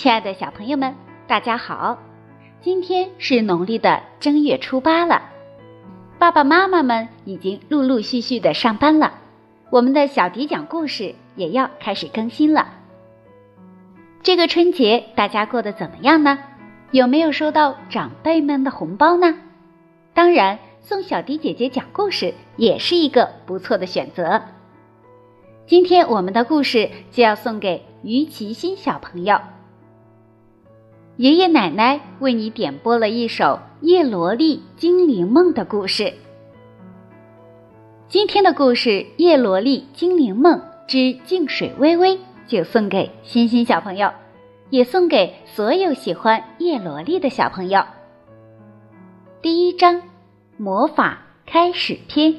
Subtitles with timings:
[0.00, 1.98] 亲爱的小朋友们，大家好！
[2.62, 5.24] 今天是农历的正月初八了，
[6.18, 9.12] 爸爸妈妈们已经陆陆续续的上班了，
[9.68, 12.68] 我们的小迪讲故事也要开始更新了。
[14.22, 16.38] 这个春节大家过得怎么样呢？
[16.92, 19.36] 有没有收到长辈们的红包呢？
[20.14, 24.40] 当然，送小迪姐姐讲故事也是一个不错的选择。
[25.66, 29.38] 今天我们的故事就要送给于其欣小朋友。
[31.20, 33.44] 爷爷奶奶为你点播了一首
[33.82, 36.14] 《叶罗丽精灵梦》的故事。
[38.08, 38.88] 今天的故事
[39.18, 42.16] 《叶罗丽精灵梦之静水微微》
[42.46, 44.10] 就送给欣欣小朋友，
[44.70, 47.84] 也送给所有喜欢叶罗丽的小朋友。
[49.42, 50.00] 第一章，
[50.56, 52.34] 魔法开始篇。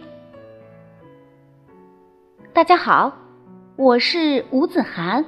[2.52, 3.16] 大家好，
[3.76, 5.24] 我是吴子涵。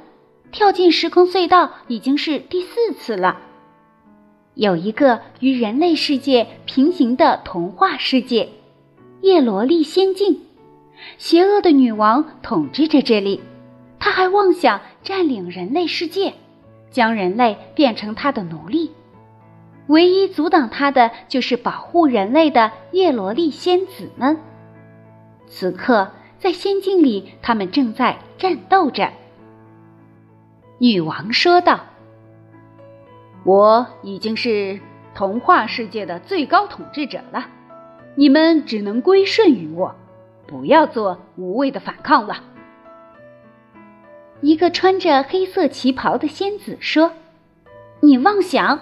[0.54, 3.40] 跳进时空隧道已经是第四次了。
[4.54, 8.50] 有一个与人类世界平行的童话世界——
[9.22, 10.42] 叶罗丽仙境，
[11.18, 13.42] 邪恶的女王统治着这里。
[13.98, 16.36] 她还妄想占领人类世界，
[16.92, 18.92] 将人类变成她的奴隶。
[19.88, 24.38] 唯一阻挡她的就是保护人类的叶罗丽仙子们。
[25.48, 29.12] 此刻，在仙境里，他们正在战斗着。
[30.80, 31.82] 女王说道
[33.46, 34.80] ：“我已经是
[35.16, 37.46] 童话世界的最高统治者了，
[38.16, 39.96] 你们只能归顺于我，
[40.48, 42.44] 不要做无谓的反抗了。”
[44.42, 47.14] 一个穿着黑色旗袍的仙子说
[48.02, 48.80] ：“你妄想！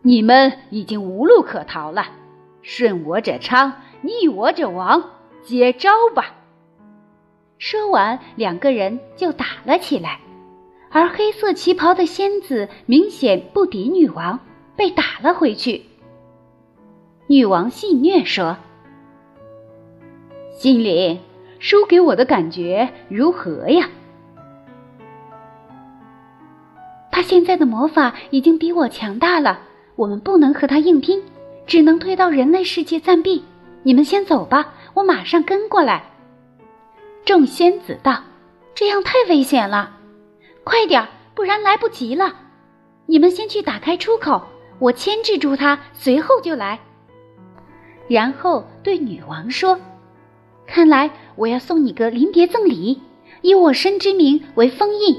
[0.00, 2.06] 你们已经无路可逃了，
[2.60, 5.10] 顺我者昌，逆我者亡，
[5.44, 6.34] 接招吧！”
[7.64, 10.18] 说完，两个人就打了起来，
[10.90, 14.40] 而黑色旗袍的仙子明显不敌女王，
[14.74, 15.82] 被打了回去。
[17.28, 18.56] 女王戏谑说
[20.58, 21.20] ：“心灵，
[21.60, 23.88] 输给我的感觉如何呀？”
[27.12, 29.60] 他现在的魔法已经比我强大了，
[29.94, 31.22] 我们不能和他硬拼，
[31.64, 33.44] 只能推到人类世界暂避。
[33.84, 36.06] 你们先走吧，我马上跟过来。
[37.24, 38.24] 众仙子道
[38.74, 39.96] ：“这样太危险了，
[40.64, 42.34] 快点，不然来不及了。
[43.06, 44.42] 你们先去打开出口，
[44.80, 46.80] 我牵制住他，随后就来。”
[48.08, 49.78] 然后对女王说
[50.66, 53.00] ：“看来我要送你个临别赠礼，
[53.40, 55.16] 以我身之名为封印，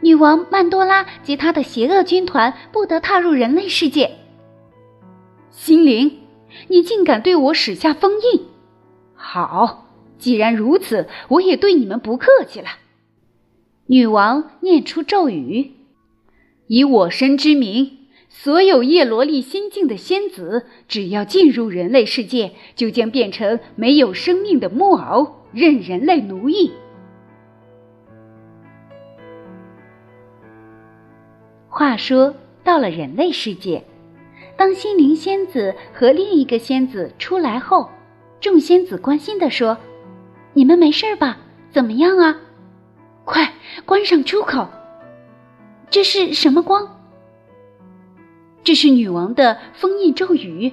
[0.00, 4.16] 女王曼多拉及她的邪恶军团不得踏入人类世界。”
[5.50, 6.22] 心灵，
[6.66, 8.48] 你竟敢对我使下封印？
[9.14, 9.85] 好。
[10.18, 12.66] 既然如此，我也对你们不客气了。
[13.86, 15.72] 女王念出咒语
[16.66, 26.72] ：“以我身之名，所有叶罗丽仙境的仙子，只要进入人类世界，就将变成没有生命的木偶，任人类奴役。”
[31.68, 32.34] 话说
[32.64, 33.84] 到了人类世界，
[34.56, 37.90] 当心灵仙子和另一个仙子出来后，
[38.40, 39.78] 众仙子关心地说。
[40.56, 41.36] 你们没事吧？
[41.70, 42.34] 怎么样啊？
[43.26, 43.52] 快
[43.84, 44.66] 关上出口！
[45.90, 46.98] 这是什么光？
[48.64, 50.72] 这是女王的封印咒语。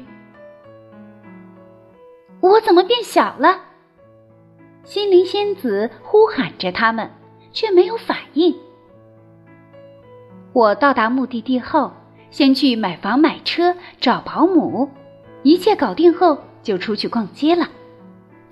[2.39, 3.59] 我怎么变小了？
[4.85, 7.11] 心灵仙子呼喊着他们，
[7.51, 8.55] 却没有反应。
[10.53, 11.91] 我到达目的地后，
[12.31, 14.89] 先去买房买车找保姆，
[15.41, 17.67] 一切搞定后就出去逛街了。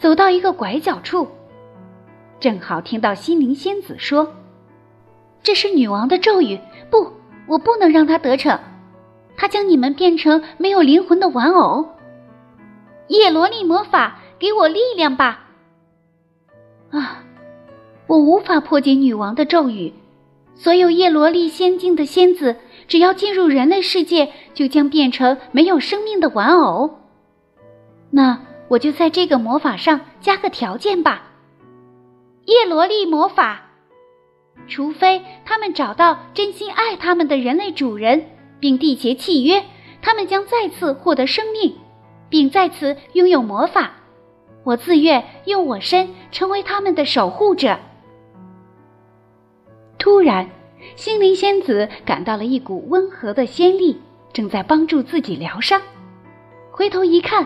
[0.01, 1.27] 走到一个拐角处，
[2.39, 4.33] 正好听到心灵仙子说
[5.43, 7.13] ：“这是女王的咒语，不，
[7.47, 8.59] 我不能让她得逞。
[9.37, 11.87] 她将你们变成没有灵魂的玩偶。
[13.09, 15.51] 叶罗丽魔法，给我力量吧！
[16.89, 17.23] 啊，
[18.07, 19.93] 我无法破解女王的咒语。
[20.55, 22.55] 所有叶罗丽仙境的仙子，
[22.87, 26.89] 只要进入人类世界，就将变成没有生命的玩偶。
[28.09, 31.23] 那……”我就在这个魔法上加个条件吧，
[32.45, 33.63] 叶罗丽魔法，
[34.69, 38.27] 除非他们找到真心爱他们的人类主人，
[38.61, 39.65] 并缔结契约，
[40.01, 41.75] 他们将再次获得生命，
[42.29, 43.91] 并再次拥有魔法。
[44.63, 47.77] 我自愿用我身成为他们的守护者。
[49.99, 50.49] 突然，
[50.95, 53.99] 心灵仙子感到了一股温和的仙力，
[54.31, 55.81] 正在帮助自己疗伤。
[56.71, 57.45] 回头一看。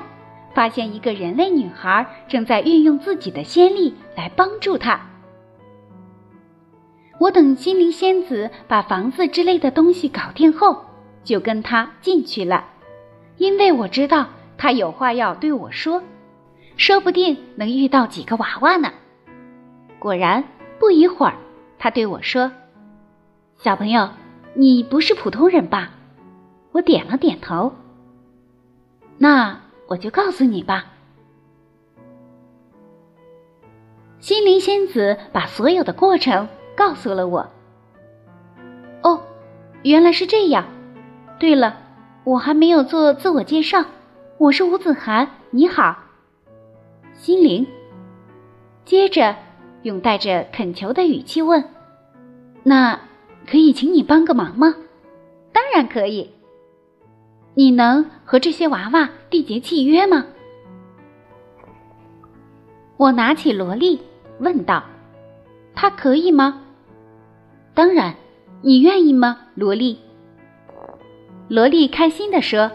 [0.56, 5.00] 发现一个人类女孩正在运用自己的仙力来帮助他。
[7.20, 10.86] 我等心灵仙子把房子之类的东西搞定后，
[11.24, 12.66] 就跟他进去了，
[13.38, 16.02] 因为我知道他有话要对我说，
[16.78, 18.92] 说不定能遇到几个娃娃呢。
[20.00, 20.44] 果然，
[20.80, 21.36] 不一会儿，
[21.80, 22.52] 他对我说
[23.58, 24.10] ：“小朋友，
[24.54, 25.92] 你不是普通人吧？”
[26.74, 27.74] 我点了点头。
[29.18, 30.86] 那我就告诉你吧。
[34.20, 37.48] 心灵仙子把所有的过程告诉了我。
[39.04, 39.22] 哦，
[39.84, 40.66] 原来是这样。
[41.38, 41.78] 对了，
[42.24, 43.86] 我还没有做自我介绍，
[44.40, 45.98] 我是吴子涵，你好。
[47.14, 47.68] 心灵。
[48.84, 49.36] 接着
[49.84, 51.64] 用带着恳求的语气问
[52.64, 53.00] ：“那
[53.48, 54.76] 可以请你帮个忙吗
[55.54, 56.32] ？”“当然可以。”
[57.54, 60.26] 你能和这些娃娃缔结契约吗？
[62.96, 64.00] 我拿起萝莉
[64.40, 64.82] 问道
[65.76, 66.64] ：“他可以吗
[67.76, 68.16] ？”“当然，
[68.62, 70.00] 你愿意吗，萝莉？”
[71.50, 72.72] 萝莉开心地说：“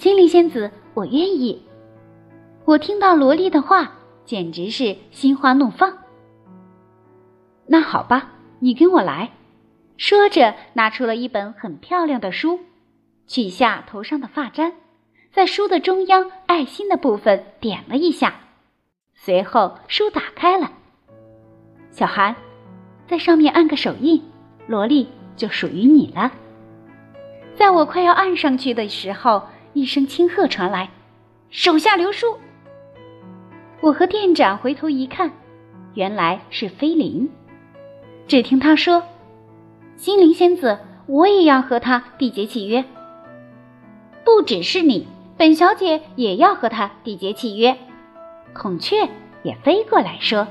[0.00, 1.62] 精灵仙子，我愿意。”
[2.66, 3.92] 我听到萝莉的话，
[4.24, 5.98] 简直是心花怒放。
[7.66, 9.30] 那好吧，你跟我来。
[9.96, 12.58] 说着，拿出了一本很漂亮的书。
[13.28, 14.72] 取下头上的发簪，
[15.36, 18.36] 在书的中央爱心的部分点了一下，
[19.14, 20.72] 随后书打开了。
[21.90, 22.34] 小韩，
[23.06, 24.22] 在上面按个手印，
[24.66, 25.06] 萝莉
[25.36, 26.32] 就属于你了。
[27.54, 29.42] 在我快要按上去的时候，
[29.74, 30.88] 一声轻喝传来
[31.52, 32.38] ：“手下留书。”
[33.82, 35.30] 我和店长回头一看，
[35.92, 37.30] 原来是菲林。
[38.26, 39.02] 只听他说
[39.98, 42.82] ：“心灵仙子，我也要和他缔结契约。”
[44.24, 45.06] 不只是你，
[45.36, 47.76] 本小姐也要和他缔结契约。
[48.54, 49.08] 孔雀
[49.42, 50.48] 也飞过来说，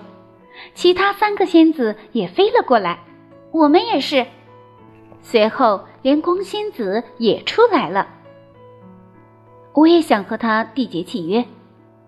[0.74, 3.00] 其他三个仙子也飞了过来，
[3.52, 4.26] 我们也是。
[5.22, 8.08] 随后，连光仙子也出来了。
[9.74, 11.44] 我也想和他缔结契约，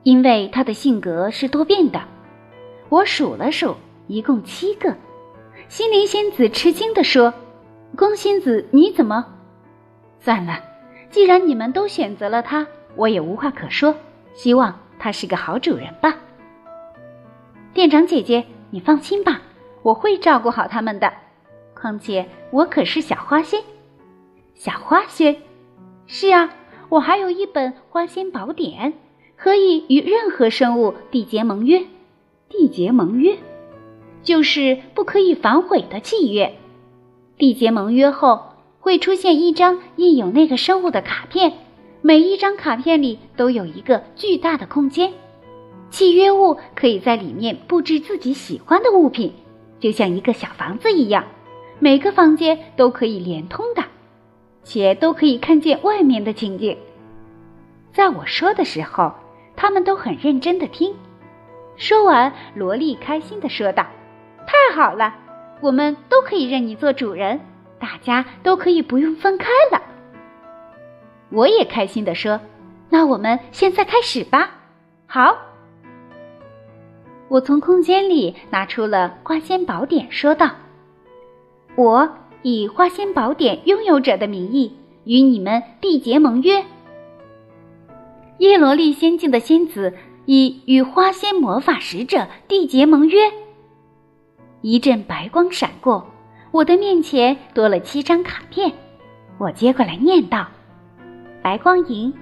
[0.04, 2.02] 因为他的性格是多变的。
[2.90, 3.76] 我数了数，
[4.06, 4.96] 一共七个。
[5.68, 7.34] 心灵仙子吃惊地说
[7.98, 9.26] ：“光仙子，你怎么？
[10.20, 10.60] 算了。”
[11.10, 13.96] 既然你们都选择了他，我也无话可说。
[14.34, 16.16] 希望他是个好主人吧。
[17.74, 19.42] 店长姐姐，你放心吧，
[19.82, 21.12] 我会照顾好他们的。
[21.74, 23.62] 况且我可是小花仙。
[24.54, 25.38] 小花仙？
[26.06, 26.54] 是啊，
[26.90, 28.94] 我还有一本花仙宝典，
[29.36, 31.82] 可以与任何生物缔结盟约。
[32.50, 33.38] 缔结盟约，
[34.24, 36.58] 就是不可以反悔的契约。
[37.38, 38.57] 缔结盟约后。
[38.88, 41.52] 会出现一张印有那个生物的卡片，
[42.02, 45.12] 每一张卡片里都有一个巨大的空间，
[45.90, 49.34] 契约物可以在里面布置自己喜欢的物品，
[49.82, 51.26] 就像一个小房子一样，
[51.80, 53.84] 每个房间都可以连通的，
[54.64, 56.78] 且都可以看见外面的情景。
[57.92, 59.12] 在我说的时候，
[59.58, 60.96] 他们都很认真的听。
[61.76, 63.86] 说完，萝莉开心的说道
[64.48, 65.14] ：“太好了，
[65.60, 67.42] 我们都可以认你做主人。”
[67.80, 69.82] 大家都可以不用分开了。
[71.30, 72.40] 我也开心的说
[72.90, 74.52] ：“那我们现在开始吧。”
[75.08, 75.38] 好。
[77.28, 80.50] 我从空间里拿出了花仙宝典，说道
[81.76, 82.10] ：“我
[82.42, 86.64] 以花仙宝典拥有者的名义与你们缔结盟约。”
[88.40, 89.94] 叶罗丽仙境的仙子
[90.26, 93.20] 以与花仙魔法使者缔结盟约。
[94.62, 96.08] 一阵白光闪过。
[96.52, 98.72] 我的面前多了七张卡片，
[99.38, 100.48] 我接过来念道
[101.44, 102.14] ：“白光萤、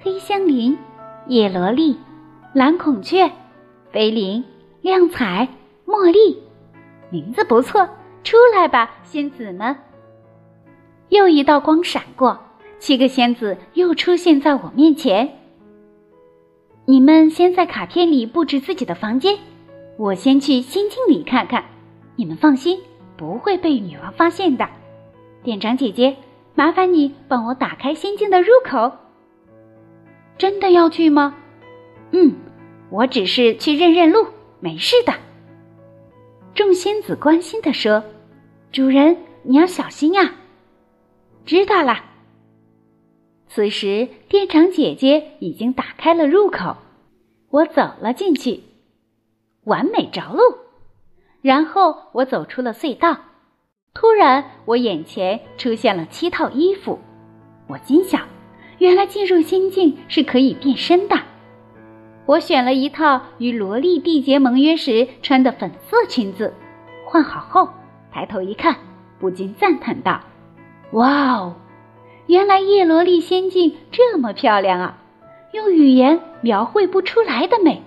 [0.00, 0.76] 黑香菱、
[1.26, 1.96] 野萝莉、
[2.54, 3.30] 蓝孔雀、
[3.92, 4.42] 飞灵、
[4.80, 5.48] 亮彩、
[5.86, 6.42] 茉莉，
[7.10, 7.88] 名字不错，
[8.24, 9.76] 出来吧，仙子们！”
[11.10, 12.40] 又一道光闪过，
[12.78, 15.30] 七个仙子又出现在我面前。
[16.86, 19.38] 你们先在卡片里布置自己的房间，
[19.98, 21.64] 我先去仙境里看看。
[22.16, 22.80] 你们放心。
[23.16, 24.68] 不会被女王发现的，
[25.42, 26.16] 店长姐姐，
[26.54, 28.92] 麻烦你帮我打开仙境的入口。
[30.38, 31.34] 真的要去吗？
[32.12, 32.34] 嗯，
[32.90, 34.26] 我只是去认认路，
[34.60, 35.14] 没事的。
[36.54, 38.04] 众仙子关心的说
[38.72, 40.34] ：“主人，你要小心呀。”
[41.46, 42.04] 知道了。
[43.48, 46.76] 此时，店长姐姐已经打开了入口，
[47.50, 48.62] 我走了进去，
[49.64, 50.40] 完美着陆。
[51.42, 53.16] 然后我走出了隧道，
[53.94, 56.98] 突然我眼前出现了七套衣服，
[57.68, 58.22] 我心想，
[58.78, 61.16] 原来进入仙境是可以变身的。
[62.26, 66.52] 我选了一套与萝莉缔结盟约时穿的粉色裙子，
[67.06, 67.68] 换好后
[68.12, 68.74] 抬头一看，
[69.20, 70.20] 不禁赞叹道
[70.90, 71.54] ：“哇哦，
[72.26, 74.98] 原来叶罗丽仙境这么漂亮啊！
[75.52, 77.80] 用语言描绘不出来的美。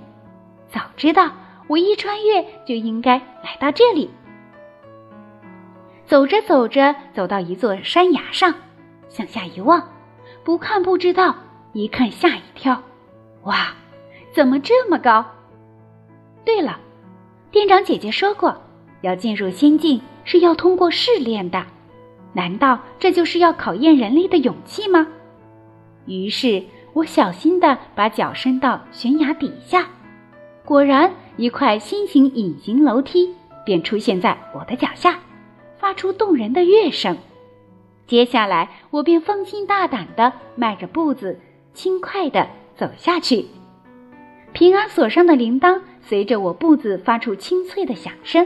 [0.70, 1.32] 早知道
[1.70, 4.10] 我一穿越就应该来到这里。”
[6.06, 8.54] 走着走着，走到一座山崖上，
[9.08, 9.88] 向下一望，
[10.44, 11.36] 不看不知道，
[11.72, 12.82] 一看吓一跳，
[13.44, 13.68] 哇，
[14.34, 15.24] 怎么这么高？
[16.44, 16.80] 对了，
[17.52, 18.60] 店长姐姐说过，
[19.02, 21.64] 要进入仙境是要通过试炼的，
[22.34, 25.06] 难道这就是要考验人类的勇气吗？
[26.08, 29.88] 于是我小心地把脚伸到悬崖底下，
[30.66, 33.34] 果然一块心形隐形楼梯
[33.66, 35.22] 便出现在我的脚下。
[35.78, 37.18] 发出动人的乐声，
[38.06, 41.40] 接下来我便放心大胆地迈着步子，
[41.74, 43.46] 轻快地走下去。
[44.52, 48.46] 平安锁上的铃铛随着我步子发出清脆的响声，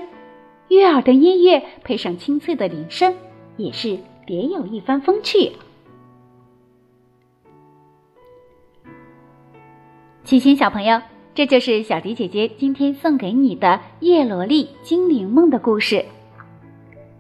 [0.68, 3.16] 悦耳的音乐配上清脆的铃声，
[3.58, 3.98] 也是
[4.28, 5.54] 别有一番风趣。
[10.24, 11.02] 七星小朋友，
[11.36, 13.68] 这就是小迪姐姐今天送给你的
[14.02, 16.06] 《叶罗丽精灵梦》的故事。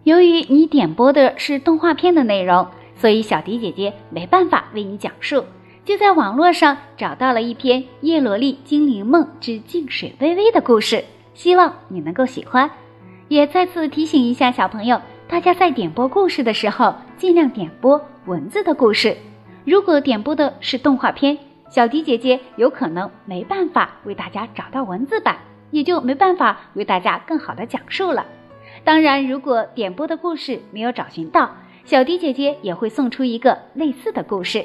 [0.03, 5.45] 由于你点播的是动画片的内容，所以小迪姐姐没办法为你讲述，
[5.83, 11.03] 就在网络上找到了一篇《叶罗丽精灵梦之静水微微》的故事，
[11.33, 12.69] 希望你能够喜欢。
[13.29, 19.17] 也再次提醒一下小朋友，大家在点播故事的时候，尽量点播文字的故事。
[19.65, 21.35] 如果点播的是动画片，
[21.73, 25.39] 小迪姐姐有可能没办法为大家找到文字版，
[25.71, 28.27] 也就没办法为大家更好的讲述了。
[28.83, 31.49] 当然，如果点播的故事没有找寻到，
[31.83, 34.63] 小迪姐姐也会送出一个类似的故事。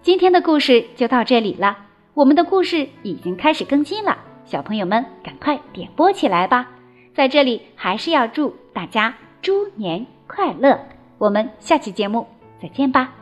[0.00, 1.76] 今天的故事就到这里了，
[2.14, 4.16] 我们的故事已经开始更新了，
[4.46, 6.66] 小朋友们赶快点播起来吧！
[7.12, 10.80] 在这里还是要祝大家猪年快乐，
[11.18, 12.26] 我们下期节目
[12.58, 13.19] 再见吧。